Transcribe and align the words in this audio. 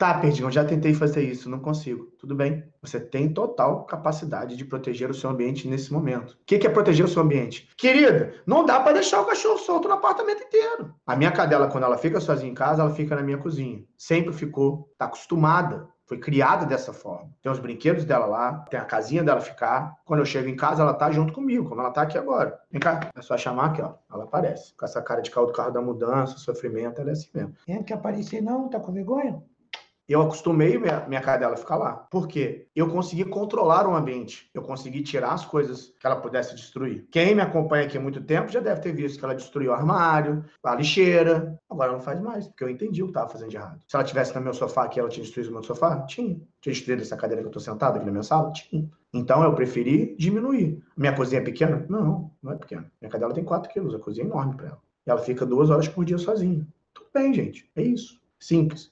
Tá, 0.00 0.14
Perdigão, 0.14 0.50
já 0.50 0.64
tentei 0.64 0.94
fazer 0.94 1.22
isso, 1.22 1.50
não 1.50 1.58
consigo. 1.58 2.06
Tudo 2.18 2.34
bem. 2.34 2.64
Você 2.80 2.98
tem 2.98 3.34
total 3.34 3.84
capacidade 3.84 4.56
de 4.56 4.64
proteger 4.64 5.10
o 5.10 5.14
seu 5.14 5.28
ambiente 5.28 5.68
nesse 5.68 5.92
momento. 5.92 6.30
O 6.30 6.36
que 6.46 6.66
é 6.66 6.70
proteger 6.70 7.04
o 7.04 7.08
seu 7.08 7.20
ambiente? 7.20 7.68
Querida, 7.76 8.32
não 8.46 8.64
dá 8.64 8.80
para 8.80 8.94
deixar 8.94 9.20
o 9.20 9.26
cachorro 9.26 9.58
solto 9.58 9.88
no 9.88 9.94
apartamento 9.96 10.42
inteiro. 10.42 10.94
A 11.06 11.14
minha 11.14 11.30
cadela, 11.30 11.68
quando 11.68 11.84
ela 11.84 11.98
fica 11.98 12.18
sozinha 12.18 12.50
em 12.50 12.54
casa, 12.54 12.80
ela 12.80 12.94
fica 12.94 13.14
na 13.14 13.22
minha 13.22 13.36
cozinha. 13.36 13.84
Sempre 13.94 14.32
ficou, 14.32 14.90
tá 14.96 15.04
acostumada 15.04 15.86
foi 16.10 16.18
criada 16.18 16.66
dessa 16.66 16.92
forma. 16.92 17.30
Tem 17.40 17.52
os 17.52 17.60
brinquedos 17.60 18.04
dela 18.04 18.26
lá, 18.26 18.66
tem 18.68 18.80
a 18.80 18.84
casinha 18.84 19.22
dela 19.22 19.40
ficar. 19.40 19.94
Quando 20.04 20.18
eu 20.18 20.26
chego 20.26 20.48
em 20.48 20.56
casa, 20.56 20.82
ela 20.82 20.92
tá 20.92 21.08
junto 21.12 21.32
comigo, 21.32 21.68
como 21.68 21.80
ela 21.80 21.92
tá 21.92 22.02
aqui 22.02 22.18
agora. 22.18 22.58
Vem 22.68 22.80
cá, 22.80 23.10
é 23.14 23.22
só 23.22 23.38
chamar 23.38 23.66
aqui, 23.66 23.80
ó. 23.80 23.94
Ela 24.12 24.24
aparece. 24.24 24.74
Com 24.76 24.84
essa 24.84 25.00
cara 25.00 25.20
de 25.20 25.30
carro 25.30 25.46
do 25.46 25.52
carro 25.52 25.70
da 25.70 25.80
mudança, 25.80 26.36
sofrimento, 26.38 27.00
ela 27.00 27.10
é 27.10 27.12
assim 27.12 27.28
mesmo. 27.32 27.54
Não 27.68 27.84
quer 27.84 27.94
aparecer 27.94 28.42
não? 28.42 28.68
Tá 28.68 28.80
com 28.80 28.90
vergonha? 28.90 29.40
Eu 30.10 30.22
acostumei 30.22 30.76
minha, 30.76 31.06
minha 31.06 31.20
cadela 31.20 31.54
a 31.54 31.56
ficar 31.56 31.76
lá. 31.76 31.92
Por 31.92 32.26
quê? 32.26 32.66
Eu 32.74 32.88
consegui 32.88 33.24
controlar 33.24 33.86
o 33.86 33.94
ambiente. 33.94 34.50
Eu 34.52 34.60
consegui 34.60 35.04
tirar 35.04 35.34
as 35.34 35.46
coisas 35.46 35.94
que 36.00 36.04
ela 36.04 36.16
pudesse 36.16 36.52
destruir. 36.56 37.06
Quem 37.12 37.32
me 37.32 37.40
acompanha 37.40 37.84
aqui 37.84 37.96
há 37.96 38.00
muito 38.00 38.20
tempo 38.20 38.50
já 38.50 38.58
deve 38.58 38.80
ter 38.80 38.92
visto 38.92 39.20
que 39.20 39.24
ela 39.24 39.36
destruiu 39.36 39.70
o 39.70 39.72
armário, 39.72 40.44
a 40.64 40.74
lixeira. 40.74 41.56
Agora 41.70 41.92
não 41.92 42.00
faz 42.00 42.20
mais, 42.20 42.48
porque 42.48 42.64
eu 42.64 42.68
entendi 42.68 43.04
o 43.04 43.06
que 43.06 43.10
estava 43.12 43.28
fazendo 43.28 43.50
de 43.50 43.56
errado. 43.56 43.78
Se 43.86 43.94
ela 43.94 44.04
tivesse 44.04 44.34
no 44.34 44.40
meu 44.40 44.52
sofá 44.52 44.82
aqui, 44.82 44.98
ela 44.98 45.08
tinha 45.08 45.22
destruído 45.22 45.50
o 45.50 45.52
meu 45.52 45.62
sofá? 45.62 46.00
Tinha. 46.06 46.40
Tinha 46.60 46.72
destruído 46.72 47.02
essa 47.02 47.16
cadeira 47.16 47.40
que 47.42 47.46
eu 47.46 47.50
estou 47.50 47.62
sentado 47.62 47.94
aqui 47.94 48.04
na 48.04 48.10
minha 48.10 48.24
sala? 48.24 48.50
Tinha. 48.50 48.90
Então 49.14 49.44
eu 49.44 49.54
preferi 49.54 50.16
diminuir. 50.18 50.82
Minha 50.96 51.14
cozinha 51.14 51.40
é 51.40 51.44
pequena? 51.44 51.86
Não, 51.88 52.32
não 52.42 52.50
é 52.50 52.56
pequena. 52.56 52.90
Minha 53.00 53.12
cadela 53.12 53.32
tem 53.32 53.44
4 53.44 53.72
quilos, 53.72 53.94
a 53.94 54.00
cozinha 54.00 54.24
é 54.24 54.28
enorme 54.28 54.56
para 54.56 54.66
ela. 54.70 54.78
E 55.06 55.10
ela 55.12 55.20
fica 55.20 55.46
duas 55.46 55.70
horas 55.70 55.86
por 55.86 56.04
dia 56.04 56.18
sozinha. 56.18 56.66
Tudo 56.92 57.08
bem, 57.14 57.32
gente. 57.32 57.70
É 57.76 57.82
isso. 57.82 58.20
Simples. 58.40 58.90